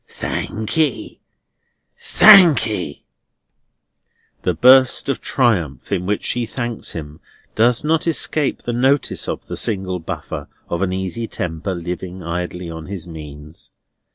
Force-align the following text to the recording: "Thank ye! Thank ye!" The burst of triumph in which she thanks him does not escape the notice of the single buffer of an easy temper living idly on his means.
"Thank 0.07 0.77
ye! 0.77 1.21
Thank 1.95 2.65
ye!" 2.65 3.03
The 4.41 4.55
burst 4.55 5.09
of 5.09 5.21
triumph 5.21 5.91
in 5.91 6.07
which 6.07 6.25
she 6.25 6.47
thanks 6.47 6.93
him 6.93 7.19
does 7.53 7.83
not 7.83 8.07
escape 8.07 8.63
the 8.63 8.73
notice 8.73 9.27
of 9.29 9.45
the 9.45 9.55
single 9.55 9.99
buffer 9.99 10.47
of 10.67 10.81
an 10.81 10.91
easy 10.91 11.27
temper 11.27 11.75
living 11.75 12.23
idly 12.23 12.67
on 12.67 12.87
his 12.87 13.07
means. 13.07 13.69